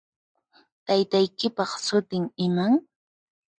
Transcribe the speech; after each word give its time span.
Taytaykipaq 0.85 1.71
sutin 1.85 2.23
iman? 2.45 2.73